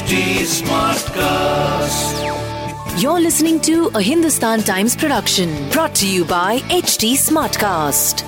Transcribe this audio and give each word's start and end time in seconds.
HT 0.00 0.48
Smartcast. 0.48 2.24
You're 3.02 3.20
listening 3.20 3.60
to 3.60 3.88
a 3.94 4.00
Hindustan 4.00 4.62
Times 4.62 4.96
production 4.96 5.50
brought 5.68 5.94
to 5.96 6.08
you 6.08 6.24
by 6.24 6.60
HT 6.70 7.12
Smartcast. 7.20 8.22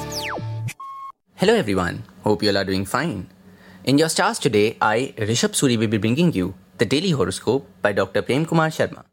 Hello 1.36 1.54
everyone, 1.54 2.02
hope 2.24 2.42
you 2.42 2.50
all 2.50 2.58
are 2.58 2.64
doing 2.64 2.84
fine. 2.84 3.26
In 3.84 3.96
your 3.96 4.10
stars 4.10 4.38
today, 4.38 4.76
I, 4.82 5.14
Rishabh 5.16 5.56
Suri, 5.56 5.78
will 5.78 5.88
be 5.88 5.96
bringing 5.96 6.34
you 6.34 6.52
the 6.76 6.84
daily 6.84 7.12
horoscope 7.12 7.66
by 7.80 7.92
Dr. 7.92 8.20
Prem 8.20 8.44
Kumar 8.44 8.68
Sharma. 8.68 9.04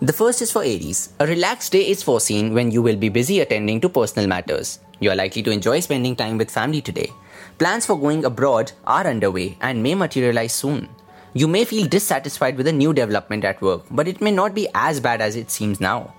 The 0.00 0.12
first 0.12 0.42
is 0.42 0.50
for 0.50 0.62
Aries. 0.62 1.10
A 1.20 1.26
relaxed 1.28 1.70
day 1.70 1.88
is 1.88 2.02
foreseen 2.02 2.54
when 2.54 2.72
you 2.72 2.82
will 2.82 2.96
be 2.96 3.08
busy 3.08 3.38
attending 3.38 3.80
to 3.82 3.88
personal 3.88 4.26
matters. 4.28 4.80
You 4.98 5.10
are 5.12 5.16
likely 5.16 5.44
to 5.44 5.52
enjoy 5.52 5.78
spending 5.78 6.16
time 6.16 6.38
with 6.38 6.50
family 6.50 6.80
today. 6.80 7.12
Plans 7.58 7.86
for 7.86 7.98
going 7.98 8.24
abroad 8.24 8.72
are 8.86 9.06
underway 9.06 9.56
and 9.60 9.82
may 9.82 9.94
materialize 9.94 10.52
soon. 10.52 10.88
You 11.34 11.48
may 11.48 11.64
feel 11.64 11.86
dissatisfied 11.86 12.56
with 12.56 12.66
a 12.66 12.72
new 12.72 12.92
development 12.92 13.44
at 13.44 13.60
work, 13.60 13.82
but 13.90 14.08
it 14.08 14.20
may 14.20 14.30
not 14.30 14.54
be 14.54 14.68
as 14.74 15.00
bad 15.00 15.20
as 15.20 15.36
it 15.36 15.50
seems 15.50 15.80
now. 15.80 16.14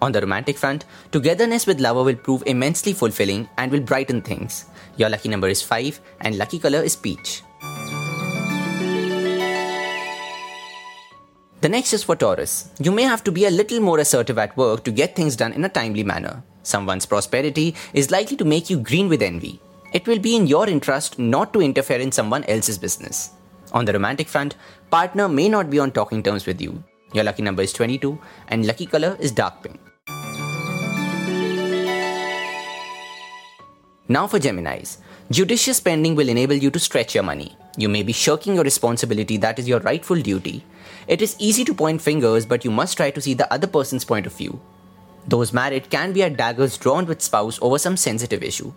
On 0.00 0.12
the 0.12 0.20
romantic 0.20 0.58
front, 0.58 0.84
togetherness 1.12 1.66
with 1.66 1.80
lover 1.80 2.02
will 2.02 2.16
prove 2.16 2.42
immensely 2.46 2.92
fulfilling 2.92 3.48
and 3.56 3.70
will 3.70 3.80
brighten 3.80 4.20
things. 4.20 4.66
Your 4.96 5.08
lucky 5.08 5.28
number 5.28 5.48
is 5.48 5.62
5 5.62 6.00
and 6.22 6.36
lucky 6.36 6.58
color 6.58 6.82
is 6.82 6.96
peach. 6.96 7.42
The 11.60 11.68
next 11.68 11.92
is 11.92 12.02
for 12.02 12.16
Taurus. 12.16 12.70
You 12.80 12.90
may 12.90 13.04
have 13.04 13.22
to 13.22 13.30
be 13.30 13.44
a 13.44 13.50
little 13.50 13.78
more 13.78 14.00
assertive 14.00 14.38
at 14.38 14.56
work 14.56 14.82
to 14.82 14.90
get 14.90 15.14
things 15.14 15.36
done 15.36 15.52
in 15.52 15.64
a 15.64 15.68
timely 15.68 16.02
manner. 16.02 16.42
Someone's 16.64 17.06
prosperity 17.06 17.76
is 17.94 18.10
likely 18.10 18.36
to 18.38 18.44
make 18.44 18.68
you 18.68 18.80
green 18.80 19.08
with 19.08 19.22
envy. 19.22 19.60
It 19.92 20.06
will 20.06 20.18
be 20.18 20.34
in 20.34 20.46
your 20.46 20.70
interest 20.70 21.18
not 21.18 21.52
to 21.52 21.60
interfere 21.60 21.98
in 21.98 22.10
someone 22.10 22.44
else's 22.44 22.78
business. 22.78 23.32
On 23.72 23.84
the 23.84 23.92
romantic 23.92 24.26
front, 24.26 24.56
partner 24.90 25.28
may 25.28 25.50
not 25.50 25.68
be 25.68 25.78
on 25.78 25.92
talking 25.92 26.22
terms 26.22 26.46
with 26.46 26.62
you. 26.62 26.82
Your 27.12 27.24
lucky 27.24 27.42
number 27.42 27.62
is 27.62 27.74
22 27.74 28.18
and 28.48 28.66
lucky 28.66 28.86
color 28.86 29.18
is 29.20 29.32
dark 29.32 29.62
pink. 29.62 29.78
Now 34.08 34.26
for 34.26 34.38
Geminis. 34.38 34.96
Judicious 35.30 35.76
spending 35.76 36.14
will 36.14 36.28
enable 36.30 36.54
you 36.54 36.70
to 36.70 36.78
stretch 36.78 37.14
your 37.14 37.24
money. 37.24 37.54
You 37.76 37.90
may 37.90 38.02
be 38.02 38.12
shirking 38.12 38.54
your 38.54 38.64
responsibility 38.64 39.36
that 39.38 39.58
is 39.58 39.68
your 39.68 39.80
rightful 39.80 40.20
duty. 40.20 40.64
It 41.06 41.20
is 41.20 41.36
easy 41.38 41.64
to 41.66 41.74
point 41.74 42.00
fingers, 42.00 42.46
but 42.46 42.64
you 42.64 42.70
must 42.70 42.96
try 42.96 43.10
to 43.10 43.20
see 43.20 43.34
the 43.34 43.52
other 43.52 43.66
person's 43.66 44.06
point 44.06 44.24
of 44.26 44.34
view. 44.34 44.58
Those 45.28 45.52
married 45.52 45.90
can 45.90 46.14
be 46.14 46.22
at 46.22 46.38
daggers 46.38 46.78
drawn 46.78 47.04
with 47.04 47.20
spouse 47.20 47.58
over 47.60 47.78
some 47.78 47.98
sensitive 47.98 48.42
issue. 48.42 48.72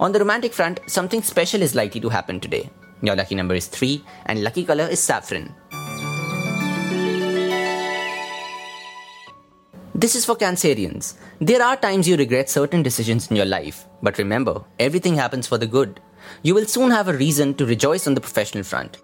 On 0.00 0.12
the 0.12 0.18
romantic 0.18 0.54
front, 0.54 0.80
something 0.86 1.22
special 1.22 1.60
is 1.60 1.74
likely 1.74 2.00
to 2.00 2.08
happen 2.08 2.40
today. 2.40 2.70
Your 3.02 3.14
lucky 3.16 3.34
number 3.34 3.54
is 3.54 3.66
3 3.66 4.02
and 4.24 4.42
lucky 4.42 4.64
color 4.64 4.84
is 4.84 4.98
saffron. 4.98 5.54
This 9.94 10.14
is 10.14 10.24
for 10.24 10.36
Cancerians. 10.36 11.16
There 11.38 11.62
are 11.62 11.76
times 11.76 12.08
you 12.08 12.16
regret 12.16 12.48
certain 12.48 12.82
decisions 12.82 13.30
in 13.30 13.36
your 13.36 13.44
life, 13.44 13.84
but 14.02 14.16
remember, 14.16 14.64
everything 14.78 15.16
happens 15.16 15.46
for 15.46 15.58
the 15.58 15.66
good. 15.66 16.00
You 16.42 16.54
will 16.54 16.64
soon 16.64 16.90
have 16.90 17.08
a 17.08 17.18
reason 17.18 17.52
to 17.56 17.66
rejoice 17.66 18.06
on 18.06 18.14
the 18.14 18.22
professional 18.22 18.64
front. 18.64 19.02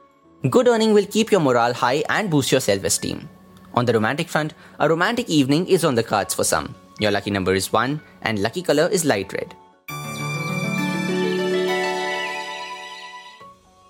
Good 0.48 0.66
earning 0.66 0.94
will 0.94 1.04
keep 1.04 1.30
your 1.30 1.42
morale 1.42 1.74
high 1.74 2.04
and 2.08 2.30
boost 2.30 2.50
your 2.50 2.62
self 2.62 2.84
esteem. 2.84 3.28
On 3.74 3.84
the 3.84 3.92
romantic 3.92 4.30
front, 4.30 4.54
a 4.80 4.88
romantic 4.88 5.28
evening 5.28 5.66
is 5.66 5.84
on 5.84 5.94
the 5.94 6.02
cards 6.02 6.32
for 6.32 6.44
some. 6.44 6.74
Your 7.00 7.10
lucky 7.10 7.30
number 7.30 7.52
is 7.52 7.70
1 7.70 8.00
and 8.22 8.38
lucky 8.38 8.62
color 8.62 8.88
is 8.90 9.04
light 9.04 9.30
red. 9.34 9.54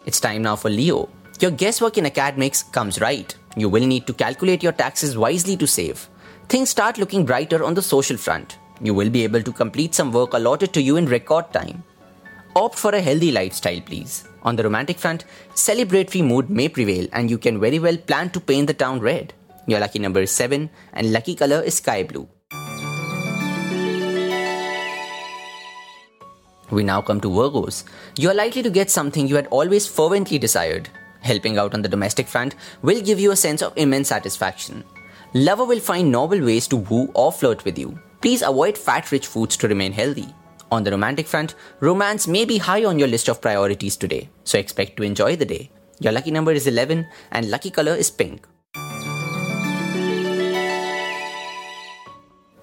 It's 0.06 0.20
time 0.20 0.42
now 0.42 0.54
for 0.54 0.70
Leo. 0.70 1.08
Your 1.40 1.50
guesswork 1.50 1.98
in 1.98 2.06
academics 2.06 2.62
comes 2.62 3.00
right. 3.00 3.34
You 3.56 3.68
will 3.68 3.84
need 3.84 4.06
to 4.06 4.12
calculate 4.12 4.62
your 4.62 4.72
taxes 4.72 5.18
wisely 5.18 5.56
to 5.56 5.66
save. 5.66 6.08
Things 6.48 6.70
start 6.70 6.96
looking 6.96 7.24
brighter 7.24 7.64
on 7.64 7.74
the 7.74 7.82
social 7.82 8.16
front. 8.16 8.58
You 8.80 8.94
will 8.94 9.10
be 9.10 9.24
able 9.24 9.42
to 9.42 9.52
complete 9.52 9.96
some 9.96 10.12
work 10.12 10.34
allotted 10.34 10.72
to 10.74 10.80
you 10.80 10.96
in 10.96 11.06
record 11.06 11.52
time. 11.52 11.82
Opt 12.54 12.78
for 12.78 12.94
a 12.94 13.00
healthy 13.00 13.32
lifestyle, 13.32 13.80
please. 13.80 14.28
On 14.44 14.54
the 14.54 14.62
romantic 14.62 14.96
front, 14.96 15.24
celebratory 15.54 16.24
mood 16.24 16.50
may 16.50 16.68
prevail 16.68 17.08
and 17.12 17.28
you 17.28 17.36
can 17.36 17.58
very 17.58 17.80
well 17.80 17.96
plan 17.96 18.30
to 18.30 18.38
paint 18.38 18.68
the 18.68 18.74
town 18.74 19.00
red. 19.00 19.34
Your 19.66 19.80
lucky 19.80 19.98
number 19.98 20.20
is 20.20 20.30
7 20.30 20.70
and 20.92 21.12
lucky 21.12 21.34
color 21.34 21.62
is 21.62 21.74
sky 21.74 22.04
blue. 22.04 22.28
We 26.70 26.82
now 26.82 27.00
come 27.00 27.20
to 27.20 27.28
Virgos. 27.28 27.84
You 28.18 28.30
are 28.30 28.34
likely 28.34 28.62
to 28.62 28.70
get 28.70 28.90
something 28.90 29.28
you 29.28 29.36
had 29.36 29.46
always 29.48 29.86
fervently 29.86 30.38
desired. 30.38 30.88
Helping 31.20 31.58
out 31.58 31.74
on 31.74 31.82
the 31.82 31.88
domestic 31.88 32.26
front 32.28 32.54
will 32.82 33.00
give 33.00 33.20
you 33.20 33.30
a 33.30 33.36
sense 33.36 33.62
of 33.62 33.72
immense 33.76 34.08
satisfaction. 34.08 34.84
Lover 35.34 35.64
will 35.64 35.80
find 35.80 36.10
novel 36.10 36.40
ways 36.40 36.66
to 36.68 36.76
woo 36.76 37.10
or 37.14 37.32
flirt 37.32 37.64
with 37.64 37.78
you. 37.78 37.98
Please 38.20 38.42
avoid 38.42 38.76
fat 38.76 39.12
rich 39.12 39.26
foods 39.26 39.56
to 39.58 39.68
remain 39.68 39.92
healthy. 39.92 40.28
On 40.72 40.82
the 40.82 40.90
romantic 40.90 41.28
front, 41.28 41.54
romance 41.80 42.26
may 42.26 42.44
be 42.44 42.58
high 42.58 42.84
on 42.84 42.98
your 42.98 43.08
list 43.08 43.28
of 43.28 43.40
priorities 43.40 43.96
today, 43.96 44.28
so 44.42 44.58
expect 44.58 44.96
to 44.96 45.04
enjoy 45.04 45.36
the 45.36 45.44
day. 45.44 45.70
Your 46.00 46.12
lucky 46.12 46.30
number 46.30 46.52
is 46.52 46.66
11 46.66 47.06
and 47.30 47.50
lucky 47.50 47.70
color 47.70 47.94
is 47.94 48.10
pink. 48.10 48.46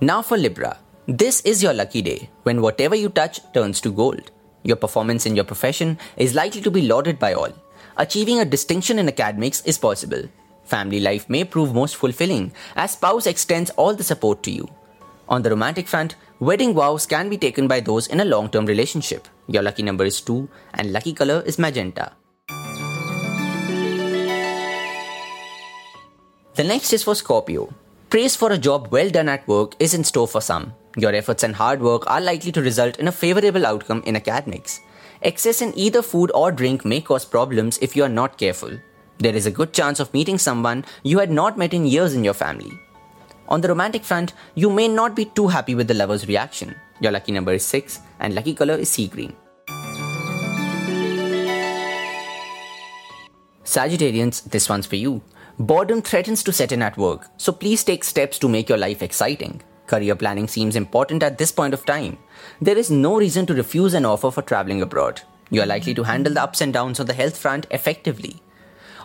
Now 0.01 0.21
for 0.21 0.37
Libra. 0.37 0.79
This 1.05 1.41
is 1.41 1.61
your 1.61 1.73
lucky 1.73 2.01
day 2.01 2.29
when 2.43 2.61
whatever 2.61 2.95
you 2.95 3.09
touch 3.09 3.41
turns 3.51 3.81
to 3.81 3.91
gold. 3.91 4.31
Your 4.63 4.77
performance 4.77 5.25
in 5.25 5.35
your 5.35 5.43
profession 5.43 5.97
is 6.15 6.33
likely 6.33 6.61
to 6.61 6.71
be 6.71 6.87
lauded 6.87 7.19
by 7.19 7.33
all. 7.33 7.49
Achieving 7.97 8.39
a 8.39 8.45
distinction 8.45 8.97
in 8.97 9.09
academics 9.09 9.59
is 9.65 9.77
possible. 9.77 10.23
Family 10.63 11.01
life 11.01 11.29
may 11.29 11.43
prove 11.43 11.73
most 11.73 11.97
fulfilling 11.97 12.53
as 12.77 12.91
spouse 12.91 13.27
extends 13.27 13.69
all 13.71 13.93
the 13.93 14.03
support 14.03 14.43
to 14.43 14.51
you. 14.51 14.65
On 15.27 15.41
the 15.41 15.49
romantic 15.49 15.89
front, 15.89 16.15
wedding 16.39 16.73
vows 16.73 17.05
can 17.05 17.27
be 17.27 17.37
taken 17.37 17.67
by 17.67 17.81
those 17.81 18.07
in 18.07 18.21
a 18.21 18.25
long 18.25 18.49
term 18.49 18.65
relationship. 18.65 19.27
Your 19.47 19.61
lucky 19.61 19.83
number 19.83 20.05
is 20.05 20.21
2 20.21 20.47
and 20.75 20.93
lucky 20.93 21.11
color 21.11 21.43
is 21.45 21.59
magenta. 21.59 22.13
The 26.55 26.63
next 26.63 26.93
is 26.93 27.03
for 27.03 27.13
Scorpio. 27.13 27.73
Praise 28.09 28.37
for 28.37 28.53
a 28.53 28.57
job 28.57 28.87
well 28.89 29.09
done 29.09 29.27
at 29.27 29.45
work 29.49 29.75
is 29.79 29.93
in 29.93 30.05
store 30.05 30.29
for 30.29 30.39
some. 30.39 30.73
Your 30.95 31.15
efforts 31.15 31.41
and 31.41 31.55
hard 31.55 31.81
work 31.81 32.09
are 32.09 32.21
likely 32.21 32.51
to 32.51 32.61
result 32.61 32.97
in 32.97 33.07
a 33.07 33.11
favorable 33.11 33.65
outcome 33.65 34.03
in 34.05 34.15
academics. 34.15 34.79
Excess 35.23 35.61
in 35.61 35.75
either 35.75 36.03
food 36.03 36.31
or 36.35 36.51
drink 36.51 36.85
may 36.85 37.01
cause 37.01 37.25
problems 37.25 37.79
if 37.81 37.95
you 37.95 38.03
are 38.03 38.09
not 38.09 38.37
careful. 38.37 38.71
There 39.17 39.35
is 39.35 39.47
a 39.47 39.51
good 39.51 39.73
chance 39.73 39.99
of 39.99 40.13
meeting 40.13 40.37
someone 40.37 40.85
you 41.01 41.17
had 41.17 41.31
not 41.31 41.57
met 41.57 41.73
in 41.73 41.87
years 41.87 42.13
in 42.13 42.23
your 42.23 42.35
family. 42.35 42.71
On 43.47 43.59
the 43.59 43.69
romantic 43.69 44.03
front, 44.03 44.33
you 44.53 44.69
may 44.69 44.87
not 44.87 45.15
be 45.15 45.25
too 45.25 45.47
happy 45.47 45.73
with 45.73 45.87
the 45.87 45.93
lover's 45.95 46.27
reaction. 46.27 46.75
Your 47.01 47.11
lucky 47.11 47.31
number 47.31 47.53
is 47.53 47.65
6 47.65 47.99
and 48.19 48.35
lucky 48.35 48.53
color 48.53 48.75
is 48.75 48.89
sea 48.89 49.07
green. 49.07 49.35
Sagittarians, 53.63 54.43
this 54.43 54.69
one's 54.69 54.85
for 54.85 54.97
you. 54.97 55.23
Boredom 55.57 56.03
threatens 56.03 56.43
to 56.43 56.53
set 56.53 56.71
in 56.71 56.83
at 56.83 56.97
work, 56.97 57.27
so 57.37 57.51
please 57.51 57.83
take 57.83 58.03
steps 58.03 58.37
to 58.39 58.47
make 58.47 58.69
your 58.69 58.77
life 58.77 59.01
exciting. 59.01 59.61
Career 59.87 60.15
planning 60.15 60.47
seems 60.47 60.75
important 60.75 61.23
at 61.23 61.37
this 61.37 61.51
point 61.51 61.73
of 61.73 61.85
time. 61.85 62.17
There 62.61 62.77
is 62.77 62.89
no 62.89 63.17
reason 63.17 63.45
to 63.47 63.53
refuse 63.53 63.93
an 63.93 64.05
offer 64.05 64.31
for 64.31 64.41
traveling 64.41 64.81
abroad. 64.81 65.21
You 65.49 65.61
are 65.61 65.65
likely 65.65 65.93
to 65.95 66.03
handle 66.03 66.33
the 66.33 66.43
ups 66.43 66.61
and 66.61 66.73
downs 66.73 66.99
on 66.99 67.05
the 67.05 67.13
health 67.13 67.37
front 67.37 67.67
effectively. 67.71 68.41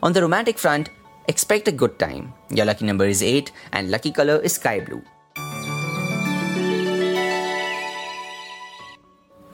On 0.03 0.13
the 0.13 0.23
romantic 0.23 0.59
front, 0.59 0.91
expect 1.27 1.69
a 1.69 1.73
good 1.73 1.99
time. 1.99 2.33
Your 2.51 2.67
lucky 2.67 2.87
number 2.87 3.07
is 3.07 3.23
8 3.23 3.51
and 3.73 3.91
lucky 3.91 4.13
color 4.13 4.37
is 4.37 4.55
sky 4.55 4.81
blue. 4.81 5.03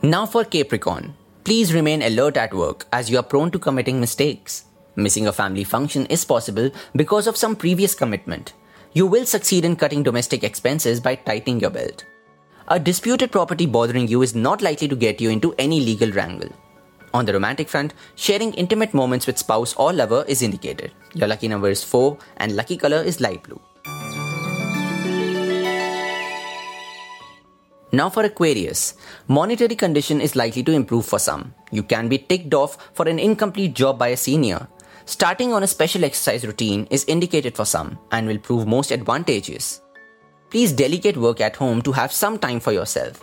Now 0.03 0.27
for 0.27 0.45
Capricorn. 0.45 1.15
Please 1.45 1.72
remain 1.72 2.03
alert 2.03 2.37
at 2.37 2.53
work 2.53 2.87
as 2.93 3.10
you 3.10 3.19
are 3.19 3.22
prone 3.22 3.51
to 3.51 3.59
committing 3.59 4.01
mistakes. 4.01 4.65
Missing 4.97 5.27
a 5.27 5.33
family 5.33 5.65
function 5.65 6.07
is 6.07 6.25
possible 6.25 6.71
because 6.95 7.27
of 7.27 7.37
some 7.37 7.57
previous 7.57 7.95
commitment. 7.95 8.53
You 8.97 9.09
will 9.09 9.27
succeed 9.27 9.65
in 9.65 9.75
cutting 9.75 10.05
domestic 10.05 10.45
expenses 10.45 11.01
by 11.01 11.17
tightening 11.17 11.59
your 11.59 11.71
belt. 11.71 12.05
A 12.69 12.79
disputed 12.79 13.33
property 13.33 13.67
bothering 13.67 14.07
you 14.07 14.23
is 14.23 14.37
not 14.37 14.63
likely 14.63 14.87
to 14.87 14.95
get 14.95 15.21
you 15.21 15.31
into 15.31 15.53
any 15.59 15.81
legal 15.81 16.13
wrangle. 16.13 16.51
On 17.13 17.25
the 17.25 17.33
romantic 17.33 17.69
front, 17.69 17.93
sharing 18.15 18.55
intimate 18.55 18.95
moments 18.95 19.27
with 19.27 19.37
spouse 19.37 19.75
or 19.75 19.93
lover 19.93 20.25
is 20.29 20.43
indicated. 20.43 20.93
Your 21.13 21.27
lucky 21.27 21.49
number 21.49 21.71
is 21.71 21.83
4 21.83 22.17
and 22.37 22.55
lucky 22.55 22.77
color 22.77 23.03
is 23.03 23.21
light 23.21 23.43
blue. 23.43 23.61
Now 27.91 28.11
for 28.11 28.23
Aquarius. 28.23 28.95
Monetary 29.27 29.75
condition 29.75 30.21
is 30.21 30.37
likely 30.37 30.63
to 30.63 30.73
improve 30.73 31.05
for 31.05 31.19
some. 31.19 31.53
You 31.73 31.83
can 31.83 32.09
be 32.09 32.19
ticked 32.19 32.55
off 32.55 32.91
for 32.93 33.09
an 33.09 33.19
incomplete 33.19 33.75
job 33.75 33.99
by 33.99 34.09
a 34.09 34.17
senior 34.17 34.69
Starting 35.06 35.53
on 35.53 35.62
a 35.62 35.66
special 35.66 36.03
exercise 36.03 36.47
routine 36.47 36.86
is 36.91 37.04
indicated 37.04 37.54
for 37.54 37.66
some 37.66 37.98
and 38.10 38.27
will 38.27 38.39
prove 38.39 38.66
most 38.66 38.91
advantageous. 38.91 39.83
Please 40.48 40.72
delegate 40.72 41.18
work 41.18 41.42
at 41.42 41.56
home 41.56 41.83
to 41.83 41.92
have 41.92 42.10
some 42.10 42.39
time 42.39 42.59
for 42.59 42.72
yourself. 42.72 43.22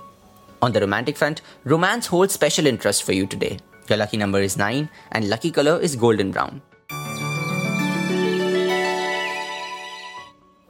On 0.61 0.71
the 0.71 0.79
romantic 0.79 1.17
front, 1.17 1.41
romance 1.63 2.05
holds 2.05 2.33
special 2.33 2.67
interest 2.67 3.01
for 3.01 3.13
you 3.13 3.25
today. 3.25 3.57
Your 3.89 3.97
lucky 3.97 4.17
number 4.17 4.39
is 4.39 4.57
9 4.57 4.87
and 5.11 5.29
lucky 5.29 5.49
color 5.49 5.79
is 5.81 5.95
golden 5.95 6.29
brown. 6.31 6.61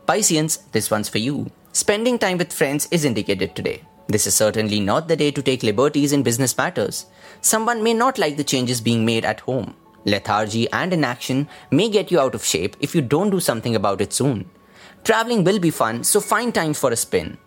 Pisceans, 0.07 0.59
this 0.71 0.89
one's 0.89 1.09
for 1.09 1.17
you. 1.17 1.51
Spending 1.73 2.17
time 2.19 2.37
with 2.37 2.53
friends 2.53 2.87
is 2.89 3.03
indicated 3.03 3.53
today. 3.53 3.81
This 4.07 4.27
is 4.27 4.35
certainly 4.35 4.79
not 4.79 5.09
the 5.09 5.15
day 5.17 5.31
to 5.31 5.41
take 5.41 5.63
liberties 5.63 6.13
in 6.13 6.23
business 6.23 6.57
matters. 6.57 7.05
Someone 7.41 7.83
may 7.83 7.93
not 7.93 8.17
like 8.17 8.37
the 8.37 8.43
changes 8.45 8.79
being 8.79 9.05
made 9.05 9.25
at 9.25 9.41
home. 9.41 9.75
Lethargy 10.05 10.69
and 10.71 10.93
inaction 10.93 11.47
may 11.69 11.89
get 11.89 12.11
you 12.11 12.19
out 12.19 12.35
of 12.35 12.43
shape 12.43 12.75
if 12.79 12.95
you 12.95 13.01
don't 13.01 13.29
do 13.29 13.39
something 13.39 13.75
about 13.75 14.01
it 14.01 14.13
soon. 14.13 14.49
Traveling 15.03 15.43
will 15.43 15.59
be 15.59 15.69
fun, 15.69 16.03
so 16.03 16.19
find 16.19 16.53
time 16.53 16.73
for 16.73 16.91
a 16.91 16.95
spin. 16.95 17.37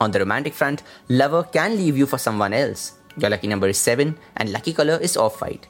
On 0.00 0.10
the 0.10 0.18
romantic 0.20 0.54
front, 0.54 0.82
lover 1.08 1.42
can 1.42 1.76
leave 1.76 1.96
you 1.96 2.06
for 2.06 2.18
someone 2.18 2.52
else. 2.52 2.92
Your 3.16 3.30
lucky 3.30 3.48
number 3.48 3.68
is 3.68 3.78
7 3.78 4.16
and 4.36 4.52
lucky 4.52 4.72
color 4.72 4.98
is 5.00 5.16
off 5.16 5.40
white. 5.40 5.66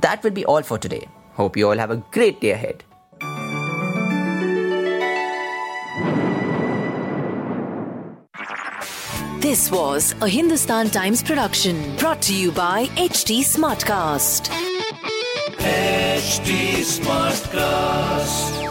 That 0.00 0.22
will 0.22 0.30
be 0.30 0.44
all 0.44 0.62
for 0.62 0.78
today. 0.78 1.08
Hope 1.34 1.56
you 1.56 1.68
all 1.68 1.78
have 1.78 1.90
a 1.90 2.02
great 2.10 2.40
day 2.40 2.50
ahead. 2.50 2.84
This 9.40 9.70
was 9.70 10.14
a 10.22 10.28
Hindustan 10.28 10.88
Times 10.88 11.22
production 11.22 11.96
brought 11.96 12.22
to 12.22 12.34
you 12.34 12.50
by 12.50 12.86
HT 12.96 13.40
Smartcast. 13.40 14.73
HT 15.64 16.84
Smartcast. 16.84 18.63